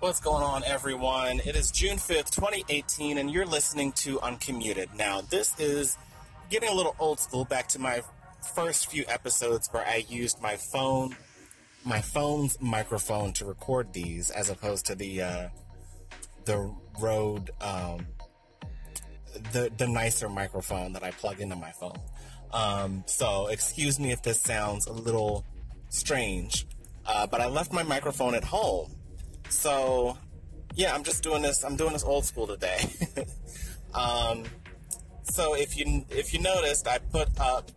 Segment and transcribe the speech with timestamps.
[0.00, 1.40] What's going on, everyone?
[1.46, 4.90] It is June 5th, 2018, and you're listening to Uncommuted.
[4.94, 5.96] Now, this is
[6.50, 8.02] getting a little old school back to my
[8.54, 11.16] first few episodes where I used my phone,
[11.82, 15.48] my phone's microphone to record these, as opposed to the uh,
[16.44, 16.70] the
[17.00, 18.06] Rode, um,
[19.52, 21.98] the the nicer microphone that I plug into my phone.
[22.52, 25.46] Um, so, excuse me if this sounds a little
[25.88, 26.66] strange,
[27.06, 28.95] uh, but I left my microphone at home.
[29.48, 30.16] So,
[30.74, 31.64] yeah, I'm just doing this.
[31.64, 32.90] I'm doing this old school today.
[33.94, 34.44] um,
[35.24, 37.70] so if you if you noticed, I put up,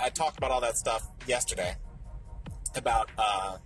[0.00, 1.74] I talked about all that stuff yesterday
[2.76, 3.58] about uh,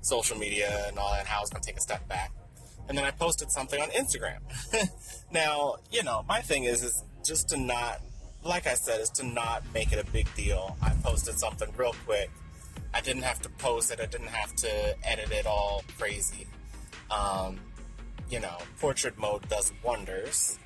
[0.00, 2.32] social media and all that, how I was going to take a step back,
[2.88, 4.38] and then I posted something on Instagram.
[5.32, 8.00] now, you know, my thing is is just to not,
[8.44, 10.76] like I said, is to not make it a big deal.
[10.82, 12.30] I posted something real quick.
[12.92, 14.00] I didn't have to post it.
[14.00, 16.46] I didn't have to edit it all crazy.
[17.14, 17.60] Um,
[18.30, 20.58] you know, portrait mode does wonders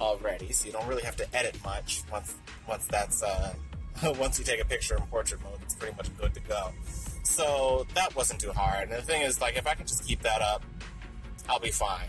[0.00, 2.34] already, so you don't really have to edit much once
[2.68, 3.54] once that's uh,
[4.18, 6.70] once you take a picture in portrait mode, it's pretty much good to go.
[7.22, 8.88] So that wasn't too hard.
[8.88, 10.64] And the thing is, like, if I can just keep that up,
[11.48, 12.08] I'll be fine.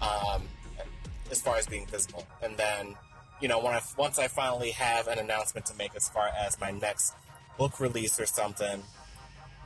[0.00, 0.42] Um,
[1.30, 2.94] as far as being visible, and then
[3.40, 6.58] you know, when I once I finally have an announcement to make as far as
[6.60, 7.14] my next
[7.58, 8.82] book release or something,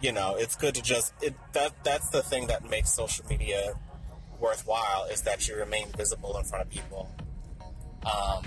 [0.01, 3.75] you know, it's good to just it that that's the thing that makes social media
[4.39, 7.11] worthwhile is that you remain visible in front of people,
[8.05, 8.45] um,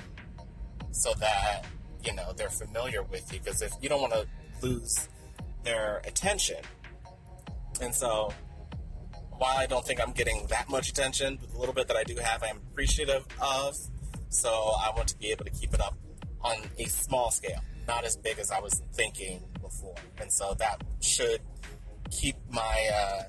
[0.91, 1.65] so that
[2.03, 3.39] you know they're familiar with you.
[3.39, 4.27] Because if you don't want to
[4.61, 5.09] lose
[5.63, 6.57] their attention,
[7.81, 8.33] and so
[9.31, 12.15] while I don't think I'm getting that much attention, the little bit that I do
[12.17, 13.75] have, I'm appreciative of.
[14.29, 15.97] So I want to be able to keep it up
[16.41, 19.43] on a small scale, not as big as I was thinking
[20.19, 21.41] and so that should
[22.09, 23.23] keep my uh,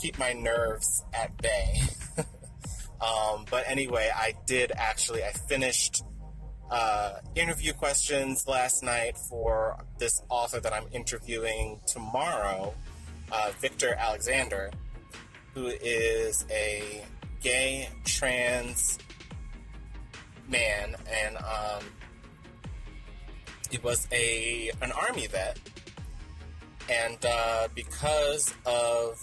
[0.00, 1.80] keep my nerves at bay.
[3.00, 6.02] um, but anyway, I did actually I finished
[6.70, 12.74] uh, interview questions last night for this author that I'm interviewing tomorrow,
[13.32, 14.70] uh, Victor Alexander,
[15.54, 17.04] who is a
[17.40, 18.98] gay trans
[20.48, 21.84] man and um,
[23.70, 25.58] he was a an army vet,
[26.88, 29.18] and uh, because of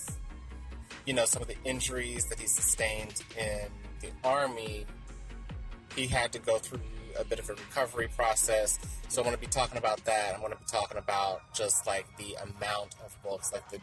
[1.06, 3.70] you know some of the injuries that he sustained in
[4.02, 4.86] the army,
[5.96, 6.80] he had to go through
[7.20, 8.78] a bit of a recovery process.
[9.08, 10.34] So I'm going to be talking about that.
[10.34, 13.80] I'm going to be talking about just like the amount of books, like the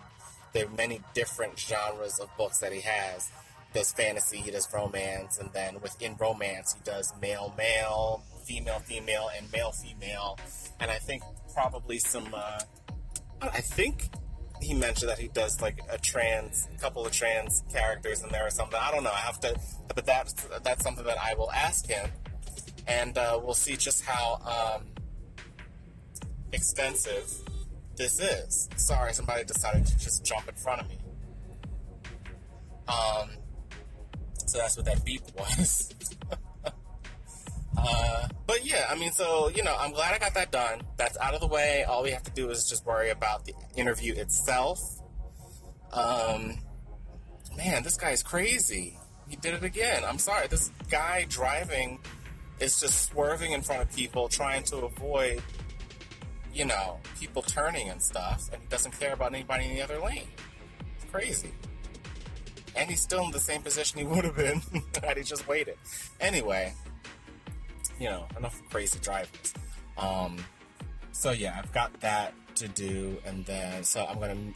[0.53, 3.31] the many different genres of books that he has.
[3.73, 8.23] He does fantasy, he does romance, and then within romance, he does male male,
[8.53, 10.39] female female, and male female.
[10.81, 11.23] And I think
[11.55, 12.29] probably some.
[12.35, 12.61] Uh,
[13.41, 14.09] I think
[14.61, 18.51] he mentioned that he does like a trans, couple of trans characters in there or
[18.51, 18.79] something.
[18.81, 19.11] I don't know.
[19.11, 19.59] I have to,
[19.95, 22.11] but that's that's something that I will ask him,
[22.87, 24.87] and uh, we'll see just how um,
[26.53, 27.33] extensive
[27.97, 28.69] this is.
[28.77, 30.99] Sorry, somebody decided to just jump in front of me.
[32.89, 33.31] Um,
[34.47, 35.95] so that's what that beep was.
[37.85, 40.83] uh, but yeah, I mean, so you know, I'm glad I got that done.
[40.97, 41.85] That's out of the way.
[41.85, 44.81] All we have to do is just worry about the interview itself.
[45.93, 46.59] Um,
[47.57, 48.99] man, this guy's crazy.
[49.29, 50.03] He did it again.
[50.07, 50.47] I'm sorry.
[50.49, 51.99] This guy driving
[52.61, 55.43] is just swerving in front of people, trying to avoid,
[56.55, 59.99] you know, people turning and stuff, and he doesn't care about anybody in the other
[59.99, 60.29] lane.
[60.97, 61.53] It's crazy.
[62.75, 64.63] And he's still in the same position he would have been
[65.03, 65.77] had he just waited.
[66.21, 66.75] Anyway,
[67.99, 69.55] you know, enough crazy drivers.
[69.97, 70.45] Um,
[71.13, 74.53] so yeah, I've got that to do, and then so I'm gonna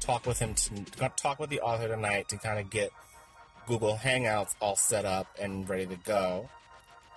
[0.00, 2.90] talk with him to talk with the author tonight to kind of get
[3.66, 6.48] Google Hangouts all set up and ready to go,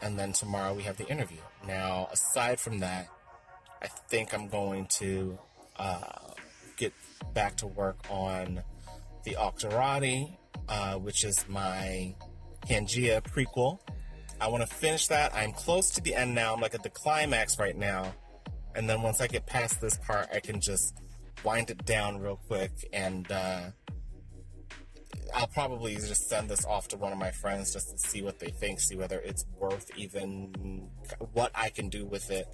[0.01, 1.41] and then tomorrow we have the interview.
[1.66, 3.07] Now, aside from that,
[3.81, 5.38] I think I'm going to
[5.78, 6.01] uh,
[6.78, 6.93] get
[7.33, 8.63] back to work on
[9.23, 10.37] the Octorati,
[10.67, 12.14] uh, which is my
[12.67, 13.79] Pangea prequel.
[14.41, 15.34] I want to finish that.
[15.35, 16.53] I'm close to the end now.
[16.53, 18.14] I'm like at the climax right now.
[18.76, 20.97] And then once I get past this part, I can just
[21.43, 23.70] wind it down real quick and uh,
[25.34, 28.40] I'll probably just send this off to one of my friends just to see what
[28.40, 30.90] they think, see whether it's worth even
[31.34, 32.47] what I can do with it.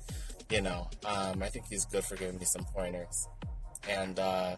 [0.49, 3.27] You know, um, I think he's good for giving me some pointers.
[3.89, 4.57] And uh,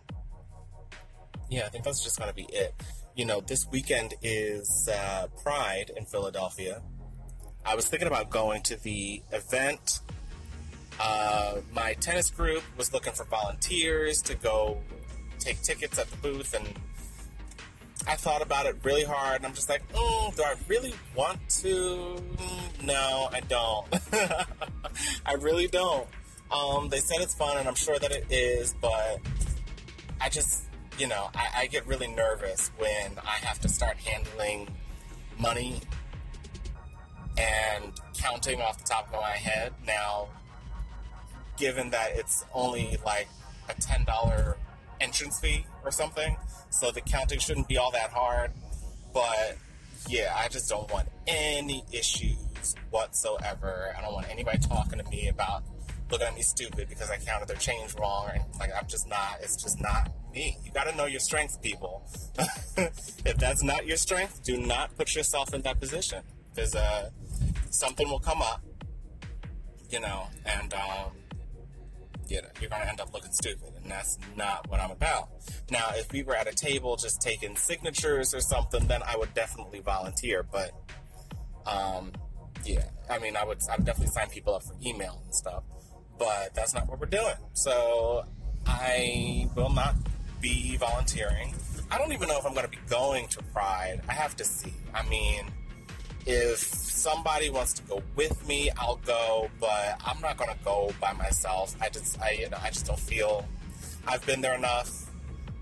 [1.49, 2.73] yeah, I think that's just going to be it.
[3.15, 6.81] You know, this weekend is uh, Pride in Philadelphia.
[7.69, 9.99] I was thinking about going to the event.
[10.99, 14.79] Uh, my tennis group was looking for volunteers to go
[15.37, 16.67] take tickets at the booth and
[18.07, 21.37] I thought about it really hard, and I'm just like, mm, do I really want
[21.61, 22.15] to?
[22.81, 23.85] No, I don't.
[25.25, 26.07] I really don't.
[26.49, 29.19] Um, they said it's fun, and I'm sure that it is, but
[30.19, 30.63] I just,
[30.97, 34.69] you know, I, I get really nervous when I have to start handling
[35.37, 35.81] money
[37.39, 39.73] and counting off the top of my head.
[39.87, 40.27] Now,
[41.57, 43.27] given that it's only like
[43.69, 44.55] a $10
[44.99, 46.35] entrance fee or something,
[46.69, 48.51] so the counting shouldn't be all that hard.
[49.13, 49.57] But
[50.07, 53.93] yeah, I just don't want any issues whatsoever.
[53.97, 55.63] I don't want anybody talking to me about
[56.11, 59.37] looking at me stupid because I counted their change wrong anything like I'm just not
[59.41, 60.57] it's just not me.
[60.63, 62.03] You gotta know your strength, people.
[62.77, 66.23] if that's not your strength, do not put yourself in that position.
[66.53, 67.09] Because uh,
[67.69, 68.63] something will come up,
[69.89, 71.11] you know, and um,
[72.27, 75.29] you know, you're gonna end up looking stupid, and that's not what I'm about.
[75.71, 79.33] Now, if we were at a table just taking signatures or something, then I would
[79.33, 80.43] definitely volunteer.
[80.43, 80.71] But
[81.65, 82.11] um,
[82.65, 85.63] yeah, I mean, I would I would definitely sign people up for email and stuff
[86.19, 87.33] but that's not what we're doing.
[87.53, 88.25] So
[88.67, 89.95] I will not
[90.41, 91.55] be volunteering.
[91.89, 94.01] I don't even know if I'm going to be going to Pride.
[94.07, 94.73] I have to see.
[94.93, 95.45] I mean,
[96.29, 101.11] if somebody wants to go with me, I'll go, but I'm not to go by
[101.13, 101.75] myself.
[101.81, 103.47] I just, I, you know, I just don't feel
[104.07, 105.09] I've been there enough.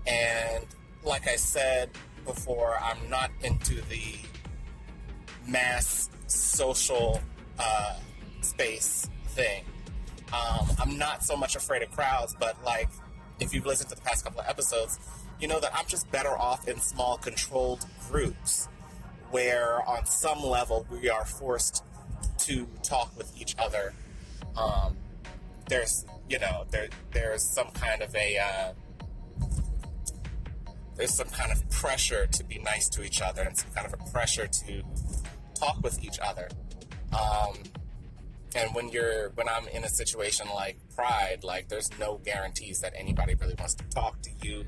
[0.06, 0.66] And
[1.02, 1.88] like I said
[2.26, 4.16] before, I'm not into the
[5.46, 7.18] mass social
[7.58, 7.96] uh,
[8.42, 9.64] space thing.
[10.34, 12.90] Um, I'm not so much afraid of crowds, but like
[13.40, 14.98] if you've listened to the past couple of episodes,
[15.40, 18.68] you know that I'm just better off in small, controlled groups
[19.30, 21.84] where, on some level, we are forced
[22.38, 23.92] to talk with each other.
[24.56, 24.96] Um,
[25.68, 28.72] there's, you know, there there's some kind of a uh,
[30.96, 33.94] there's some kind of pressure to be nice to each other and some kind of
[33.94, 34.82] a pressure to
[35.54, 36.48] talk with each other.
[37.12, 37.54] Um,
[38.54, 42.92] and when you're when i'm in a situation like pride like there's no guarantees that
[42.96, 44.64] anybody really wants to talk to you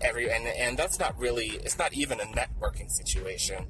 [0.00, 3.66] every and and that's not really it's not even a networking situation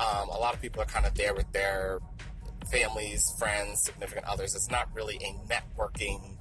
[0.00, 2.00] um, a lot of people are kind of there with their
[2.70, 6.36] families friends significant others it's not really a networking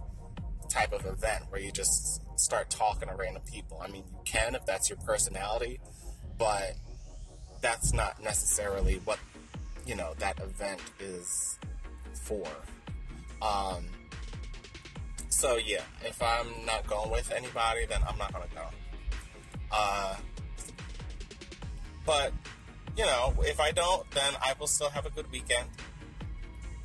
[0.70, 4.56] type of event where you just start talking to random people i mean you can
[4.56, 5.80] if that's your personality
[6.38, 6.74] but
[7.62, 9.20] that's not necessarily what
[9.86, 11.58] you know that event is
[12.14, 12.46] for.
[13.42, 13.86] Um,
[15.30, 18.68] so yeah, if I'm not going with anybody, then I'm not gonna go.
[19.72, 20.16] Uh,
[22.06, 22.32] but
[22.98, 25.68] you know, if I don't, then I will still have a good weekend.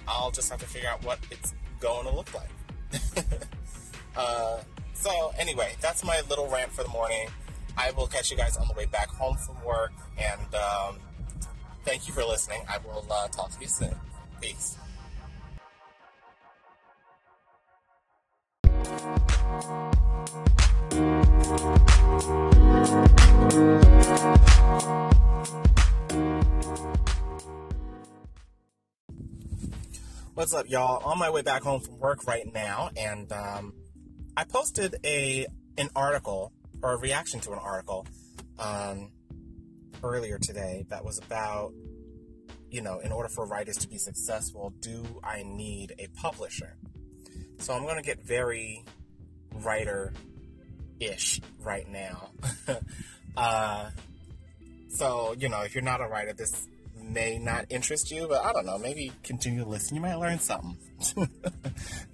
[0.08, 2.50] I'll just have to figure out what it's going to look like.
[4.16, 4.58] uh,
[4.94, 7.28] so anyway, that's my little rant for the morning.
[7.76, 10.98] I will catch you guys on the way back home from work, and um,
[11.84, 12.62] thank you for listening.
[12.68, 13.94] I will uh, talk to you soon.
[14.40, 14.76] Peace.
[30.34, 31.02] What's up, y'all?
[31.04, 33.74] On my way back home from work right now, and um,
[34.36, 38.06] I posted a an article or a reaction to an article
[38.60, 39.10] um,
[40.04, 41.72] earlier today that was about,
[42.70, 46.76] you know, in order for writers to be successful, do I need a publisher?
[47.58, 48.84] So I'm going to get very
[49.52, 50.12] writer
[51.00, 52.30] ish right now.
[53.36, 53.90] uh,
[54.90, 56.66] so, you know, if you're not a writer, this
[57.00, 59.96] may not interest you, but I don't know, maybe continue to listen.
[59.96, 60.76] You might learn something.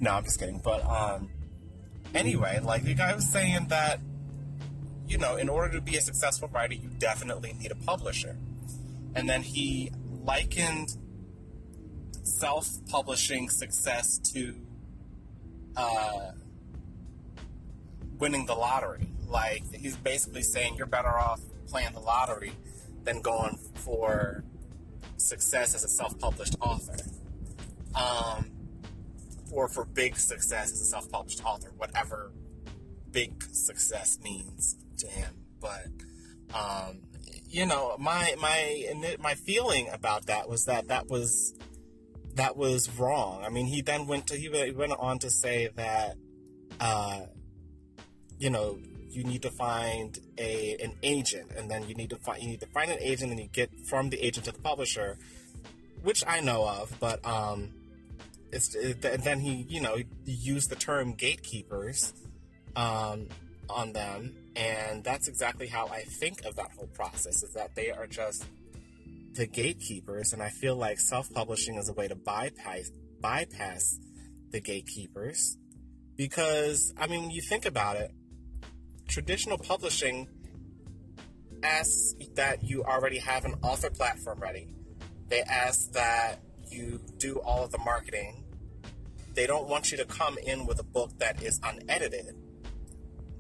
[0.00, 0.61] no, I'm just kidding.
[0.62, 1.30] But um,
[2.14, 4.00] anyway, like the guy was saying that,
[5.09, 8.37] you know, in order to be a successful writer, you definitely need a publisher.
[9.14, 9.90] And then he
[10.25, 10.90] likened
[12.23, 14.54] self publishing success to
[15.76, 16.33] uh,
[18.18, 19.09] winning the lottery.
[19.26, 22.52] Like he's basically saying you're better off playing the lottery
[23.04, 24.44] than going for
[25.16, 26.96] success as a self-published author,
[27.94, 28.50] um,
[29.52, 32.32] or for big success as a self-published author, whatever
[33.11, 35.35] big success means to him.
[35.61, 35.88] But
[36.54, 37.00] um,
[37.49, 41.54] you know, my my my feeling about that was that that was
[42.35, 43.42] that was wrong.
[43.44, 46.16] I mean, he then went to he went on to say that,
[46.80, 47.20] uh,
[48.38, 48.78] you know,
[49.10, 52.60] you need to find a an agent, and then you need to find you need
[52.60, 55.18] to find an agent, and you get from the agent to the publisher,
[56.02, 57.70] which I know of, but um,
[58.52, 62.12] it's it, then he you know used the term gatekeepers,
[62.75, 63.28] um,
[63.68, 67.42] on them, and that's exactly how I think of that whole process.
[67.42, 68.44] Is that they are just
[69.34, 73.98] the gatekeepers, and I feel like self-publishing is a way to bypass bypass
[74.50, 75.56] the gatekeepers
[76.16, 78.10] because I mean, you think about it,
[79.16, 80.28] traditional publishing
[81.62, 84.68] asks that you already have an author platform ready.
[85.28, 88.44] They ask that you do all of the marketing.
[89.32, 92.37] They don't want you to come in with a book that is unedited,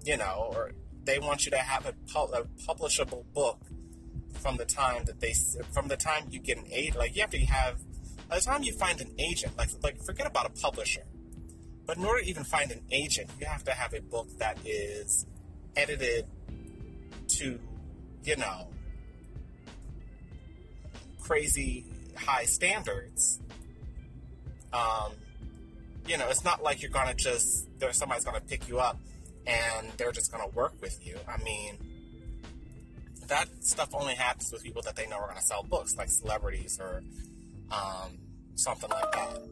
[0.02, 0.72] you know, or
[1.04, 3.60] they want you to have a, a publishable book
[4.32, 5.34] from the time that they
[5.74, 6.96] from the time you get an agent.
[6.96, 7.82] Like you have to have
[8.30, 9.58] by the time you find an agent.
[9.58, 11.02] Like like forget about a publisher,
[11.84, 14.56] but in order to even find an agent, you have to have a book that
[14.64, 15.26] is
[15.76, 16.26] edited
[17.28, 17.58] to
[18.24, 18.68] you know
[21.20, 23.40] crazy high standards.
[24.72, 25.12] Um,
[26.06, 28.98] you know, it's not like you're gonna just there's somebody's gonna pick you up
[29.46, 31.16] and they're just gonna work with you.
[31.28, 31.76] I mean,
[33.28, 36.78] that stuff only happens with people that they know are gonna sell books, like celebrities
[36.80, 37.02] or
[37.70, 38.18] um,
[38.54, 39.42] something like that.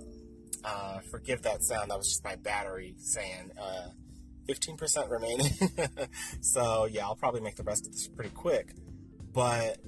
[0.65, 1.91] Uh, forgive that sound.
[1.91, 3.89] That was just my battery saying uh,
[4.49, 5.51] 15% remaining.
[6.41, 8.75] so yeah, I'll probably make the rest of this pretty quick.
[9.33, 9.79] But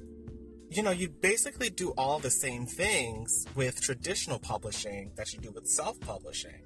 [0.69, 5.51] you know, you basically do all the same things with traditional publishing that you do
[5.53, 6.63] with self-publishing.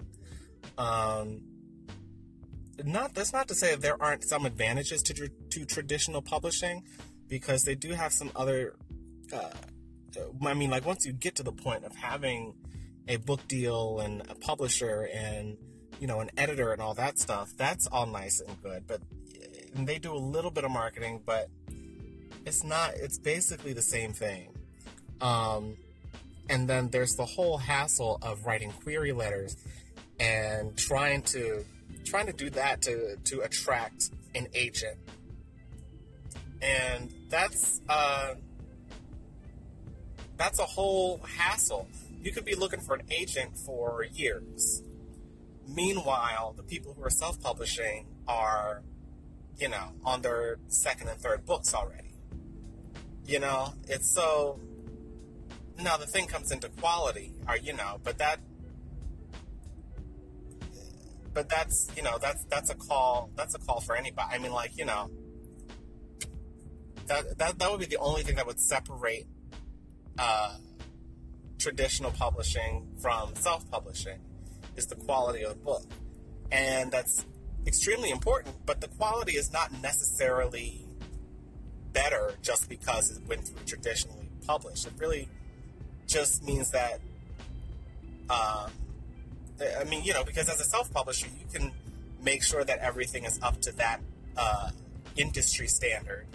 [0.78, 1.42] Um,
[2.82, 6.82] not that's not to say there aren't some advantages to to traditional publishing,
[7.30, 8.74] because they do have some other.
[9.32, 9.50] Uh,
[10.44, 12.54] I mean, like once you get to the point of having
[13.08, 15.56] a book deal and a publisher and
[16.00, 18.84] you know an editor and all that stuff, that's all nice and good.
[18.86, 19.00] But
[19.74, 21.48] and they do a little bit of marketing, but
[22.44, 22.94] it's not.
[22.94, 24.48] It's basically the same thing.
[25.20, 25.76] Um,
[26.48, 29.56] and then there's the whole hassle of writing query letters
[30.18, 31.64] and trying to
[32.04, 34.96] trying to do that to to attract an agent
[36.62, 38.34] and that's uh,
[40.36, 41.88] that's a whole hassle.
[42.22, 44.79] You could be looking for an agent for years.
[45.74, 48.82] Meanwhile, the people who are self-publishing are,
[49.58, 52.14] you know, on their second and third books already.
[53.24, 54.58] You know, it's so.
[55.78, 58.40] Now the thing comes into quality, or you know, but that
[61.32, 64.28] but that's you know that's that's a call that's a call for anybody.
[64.32, 65.10] I mean, like you know,
[67.06, 69.26] that that that would be the only thing that would separate
[70.18, 70.56] uh,
[71.58, 74.18] traditional publishing from self-publishing
[74.76, 75.84] is the quality of the book,
[76.50, 77.24] and that's
[77.66, 78.54] extremely important.
[78.66, 80.86] But the quality is not necessarily
[81.92, 84.86] better just because it went through traditionally published.
[84.86, 85.28] It really
[86.06, 87.00] just means that.
[88.28, 88.70] Um,
[89.78, 91.72] I mean, you know, because as a self-publisher, you can
[92.22, 94.00] make sure that everything is up to that
[94.36, 94.70] uh,
[95.16, 96.26] industry standard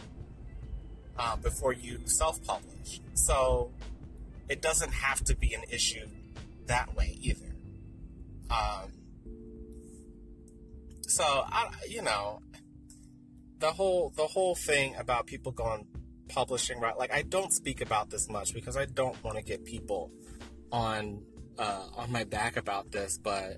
[1.18, 3.02] uh, before you self-publish.
[3.14, 3.72] So
[4.50, 6.08] it doesn't have to be an issue
[6.68, 7.55] that way either.
[8.50, 8.92] Um,
[11.08, 12.40] so I, you know,
[13.60, 15.88] the whole the whole thing about people going
[16.28, 19.64] publishing right, like I don't speak about this much because I don't want to get
[19.66, 20.12] people
[20.72, 21.22] on
[21.58, 23.58] uh, on my back about this, but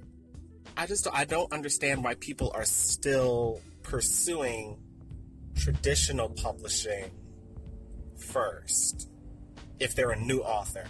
[0.76, 4.78] I just I don't understand why people are still pursuing
[5.56, 7.12] traditional publishing
[8.18, 9.10] first
[9.80, 10.86] if they're a new author.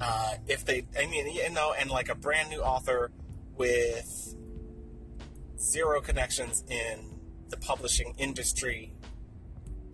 [0.00, 3.10] Uh, if they, I mean, you know, and like a brand new author
[3.56, 4.34] with
[5.58, 8.92] zero connections in the publishing industry,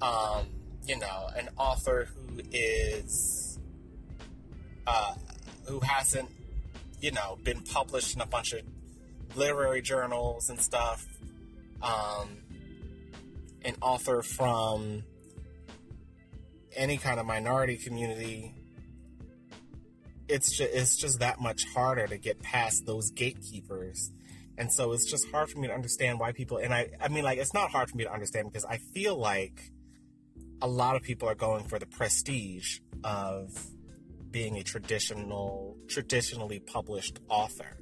[0.03, 0.49] um,
[0.87, 3.59] you know, an author who is,
[4.87, 5.15] uh,
[5.67, 6.31] who hasn't,
[7.01, 8.63] you know, been published in a bunch of
[9.37, 11.07] literary journals and stuff,
[11.83, 12.39] um,
[13.63, 15.05] an author from
[16.75, 18.55] any kind of minority community,
[20.31, 24.13] it's just, it's just that much harder to get past those gatekeepers.
[24.57, 27.25] And so it's just hard for me to understand why people, and I, I mean,
[27.25, 29.73] like, it's not hard for me to understand because I feel like
[30.63, 33.67] a lot of people are going for the prestige of
[34.31, 37.81] being a traditional, traditionally published author,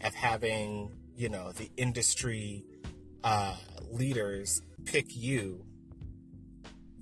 [0.00, 2.64] of having, you know, the industry
[3.24, 3.56] uh,
[3.90, 5.64] leaders pick you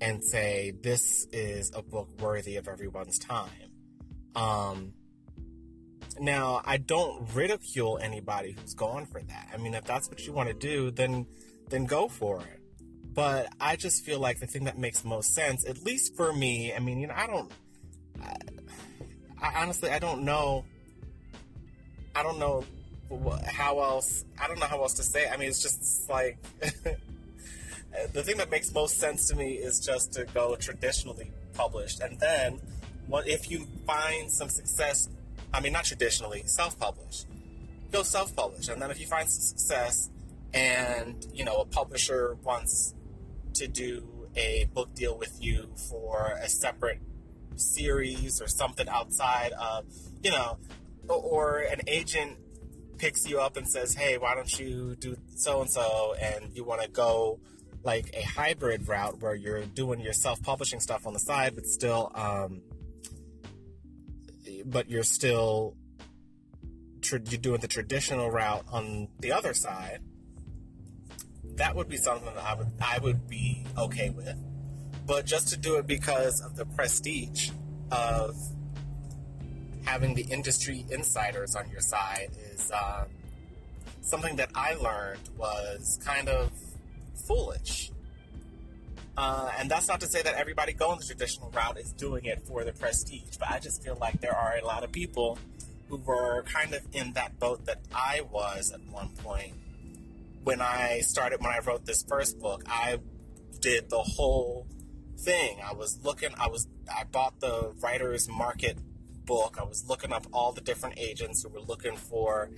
[0.01, 3.70] and say this is a book worthy of everyone's time.
[4.35, 4.93] Um,
[6.19, 9.49] now, I don't ridicule anybody who's going for that.
[9.53, 11.25] I mean, if that's what you want to do, then
[11.69, 12.59] then go for it.
[13.13, 16.73] But I just feel like the thing that makes most sense, at least for me,
[16.73, 17.51] I mean, you know, I don't.
[18.21, 18.35] I,
[19.41, 20.65] I honestly, I don't know.
[22.15, 22.63] I don't know
[23.45, 24.23] how else?
[24.39, 25.23] I don't know how else to say.
[25.23, 25.31] It.
[25.33, 26.37] I mean, it's just like
[28.13, 32.19] the thing that makes most sense to me is just to go traditionally published, and
[32.19, 32.59] then
[33.07, 35.09] what if you find some success?
[35.53, 37.27] I mean, not traditionally, self-published.
[37.91, 40.09] Go self-publish, and then if you find success,
[40.53, 42.93] and you know a publisher wants
[43.55, 46.99] to do a book deal with you for a separate
[47.55, 49.85] series or something outside of,
[50.23, 50.57] you know,
[51.07, 52.37] or an agent
[52.97, 56.63] picks you up and says, hey, why don't you do so and so, and you
[56.63, 57.39] want to go
[57.83, 62.11] like a hybrid route where you're doing your self-publishing stuff on the side, but still,
[62.15, 62.61] um,
[64.65, 65.75] but you're still
[67.09, 69.99] you're doing the traditional route on the other side.
[71.55, 74.35] That would be something that I would I would be okay with,
[75.05, 77.51] but just to do it because of the prestige
[77.91, 78.35] of
[79.83, 83.07] having the industry insiders on your side is um,
[84.01, 86.51] something that I learned was kind of
[87.27, 87.91] foolish.
[89.17, 92.41] Uh, and that's not to say that everybody going the traditional route is doing it
[92.47, 95.37] for the prestige, but I just feel like there are a lot of people
[95.89, 99.53] who were kind of in that boat that I was at one point.
[100.43, 102.99] When I started, when I wrote this first book, I
[103.59, 104.65] did the whole
[105.19, 105.59] thing.
[105.63, 108.77] I was looking, I was, I bought the writer's market
[109.25, 109.57] book.
[109.59, 112.49] I was looking up all the different agents who were looking for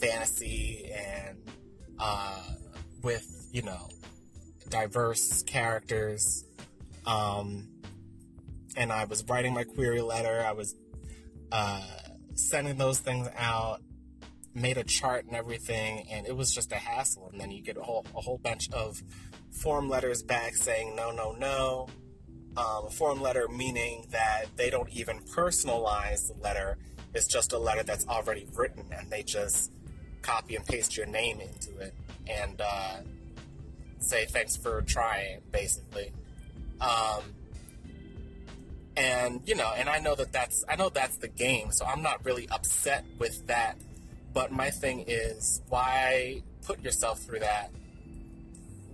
[0.00, 1.38] fantasy and
[1.98, 2.42] uh,
[3.02, 3.88] with, you know,
[4.68, 6.44] diverse characters.
[7.06, 7.68] Um,
[8.76, 10.44] and I was writing my query letter.
[10.46, 10.74] I was
[11.50, 11.86] uh,
[12.34, 13.80] sending those things out,
[14.54, 17.28] made a chart and everything, and it was just a hassle.
[17.32, 19.02] And then you get a whole, a whole bunch of
[19.50, 21.88] form letters back saying no, no, no
[22.58, 26.76] um, a form letter meaning that they don't even personalize the letter.
[27.14, 29.72] It's just a letter that's already written, and they just
[30.22, 31.94] copy and paste your name into it
[32.26, 32.96] and uh,
[34.00, 36.12] say thanks for trying, basically.
[36.80, 37.22] Um,
[38.96, 42.02] and you know, and I know that that's I know that's the game, so I'm
[42.02, 43.76] not really upset with that.
[44.32, 47.70] But my thing is, why put yourself through that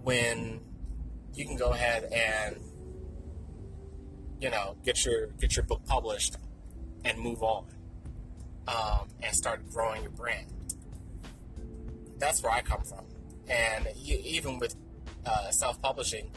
[0.03, 0.61] when
[1.35, 2.57] you can go ahead and
[4.45, 6.37] you know, get your get your book published
[7.05, 7.65] and move on,
[8.69, 10.47] um, and start growing your brand.
[12.19, 13.07] That's where I come from,
[13.49, 14.77] and even with
[15.27, 16.31] uh, self-publishing,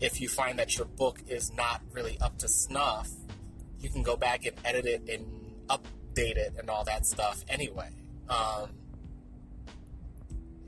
[0.00, 3.10] if you find that your book is not really up to snuff,
[3.80, 5.26] you can go back and edit it and
[5.68, 7.90] update it and all that stuff anyway.
[8.28, 8.70] Um,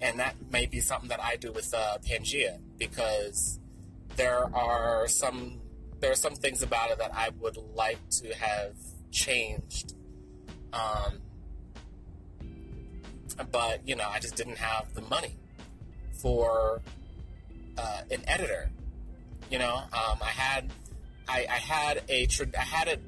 [0.01, 3.59] and that may be something that I do with uh, Pangea because
[4.17, 5.61] there are some
[6.01, 8.75] there are some things about it that I would like to have
[9.11, 9.95] changed.
[10.73, 11.21] Um,
[13.51, 15.37] but you know, I just didn't have the money
[16.13, 16.81] for
[17.81, 18.71] uh, an editor.
[19.51, 20.71] You know, um, I had
[21.29, 22.27] I, I had a
[22.59, 23.03] I had it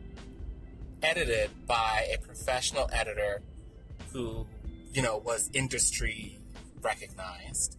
[1.02, 3.42] edited by a professional editor
[4.12, 4.46] who
[4.94, 6.38] you know was industry
[6.82, 7.78] recognized.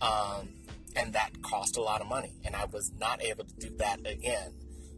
[0.00, 0.48] Um,
[0.96, 4.00] and that cost a lot of money and i was not able to do that
[4.06, 4.52] again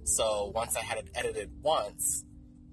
[0.04, 2.24] so once i had it edited once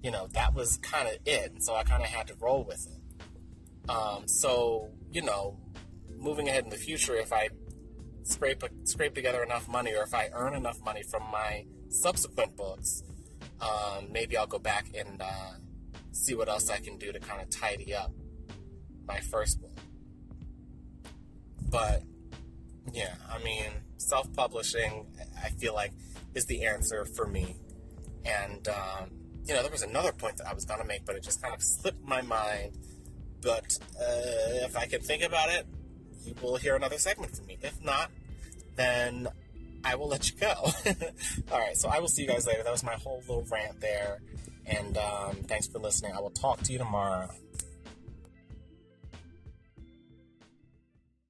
[0.02, 2.64] you know that was kind of it and so i kind of had to roll
[2.64, 5.58] with it um, so you know
[6.18, 7.48] moving ahead in the future if i
[8.30, 13.02] scrape scrape together enough money or if i earn enough money from my subsequent books
[13.60, 15.52] um, maybe i'll go back and uh,
[16.12, 18.12] see what else i can do to kind of tidy up
[19.06, 19.78] my first book
[21.70, 22.02] but
[22.92, 25.06] yeah, I mean, self publishing,
[25.42, 25.92] I feel like,
[26.34, 27.56] is the answer for me.
[28.24, 29.10] And, um,
[29.44, 31.40] you know, there was another point that I was going to make, but it just
[31.42, 32.76] kind of slipped my mind.
[33.42, 35.66] But uh, if I can think about it,
[36.24, 37.58] you will hear another segment from me.
[37.62, 38.10] If not,
[38.76, 39.28] then
[39.84, 40.52] I will let you go.
[41.52, 42.62] All right, so I will see you guys later.
[42.62, 44.20] That was my whole little rant there.
[44.66, 46.12] And um, thanks for listening.
[46.12, 47.28] I will talk to you tomorrow.